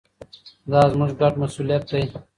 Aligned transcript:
دا 0.71 0.81
زموږ 0.93 1.11
ګډ 1.19 1.33
مسوولیت 1.41 1.83
دی. 1.89 2.03